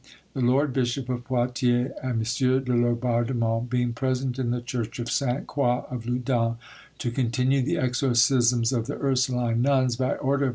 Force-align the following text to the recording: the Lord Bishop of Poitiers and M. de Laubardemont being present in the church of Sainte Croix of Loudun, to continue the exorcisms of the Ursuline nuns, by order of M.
the 0.33 0.41
Lord 0.41 0.73
Bishop 0.73 1.09
of 1.09 1.25
Poitiers 1.25 1.91
and 2.01 2.13
M. 2.21 2.63
de 2.63 2.73
Laubardemont 2.73 3.69
being 3.69 3.93
present 3.93 4.39
in 4.39 4.49
the 4.49 4.59
church 4.59 4.97
of 4.97 5.11
Sainte 5.11 5.45
Croix 5.45 5.85
of 5.91 6.07
Loudun, 6.07 6.57
to 6.97 7.11
continue 7.11 7.61
the 7.61 7.77
exorcisms 7.77 8.73
of 8.73 8.87
the 8.87 8.95
Ursuline 8.97 9.61
nuns, 9.61 9.97
by 9.97 10.13
order 10.15 10.45
of 10.45 10.49
M. 10.49 10.49